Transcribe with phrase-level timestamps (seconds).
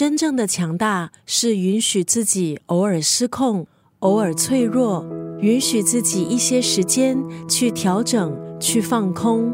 [0.00, 3.66] 真正的强大是允许自己偶尔失控，
[3.98, 5.04] 偶尔脆弱，
[5.42, 9.52] 允许自己一些时间去调整，去放空。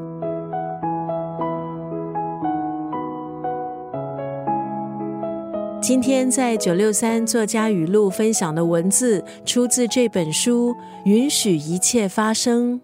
[5.83, 10.71] 今天在九六三作家语录分享的文字，出自这本书
[11.07, 12.81] 《允许一切发生》。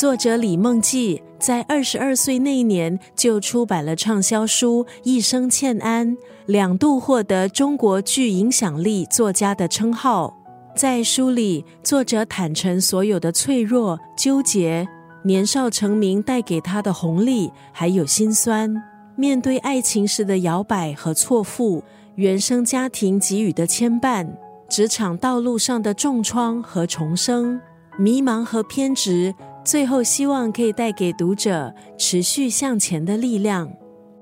[0.00, 10.34] 作者李梦记在二十二岁那年就出版了畅销书《一生欠安》，两度获得中国具影响力作家的称号。
[10.74, 14.88] 在书里，作者坦诚所有的脆弱、纠结，
[15.22, 18.74] 年少成名带给他的红利，还有心酸。
[19.16, 21.84] 面对爱情时的摇摆和错付。
[22.14, 24.26] 原生家庭给予的牵绊，
[24.66, 27.60] 职场道路上的重创和重生，
[27.98, 33.70] 迷茫和偏执，最后希望可以带给读者持续向前的力量。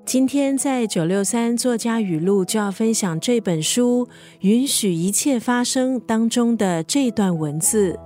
[0.04, 4.06] 今天在九六三作家语录就要分享这本书
[4.40, 7.98] 《允许一切发生》当中的这段文字：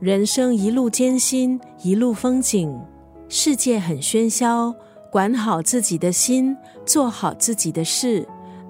[0.00, 2.74] 人生一路艰辛，一路风景，
[3.28, 4.74] 世界很喧嚣，
[5.12, 8.26] 管好自己的心，做好自己的事。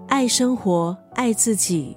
[0.08, 1.96] 爱生活，爱自己，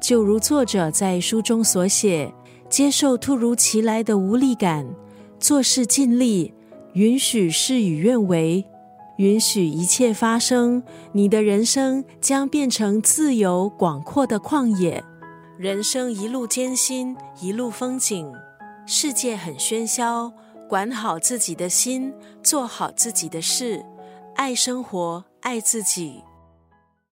[0.00, 2.32] 就如作者在书中所写：
[2.68, 4.86] 接受突如其来的无力感，
[5.38, 6.52] 做事尽力，
[6.94, 8.64] 允许事与愿违，
[9.18, 15.04] 允许一切发生，你的人生将变成自由广阔的旷野。
[15.58, 18.30] 人生一路艰辛，一路风景，
[18.86, 20.32] 世界很喧嚣，
[20.68, 22.12] 管好自己的心，
[22.42, 23.84] 做好自己的事，
[24.34, 26.22] 爱生活，爱自己。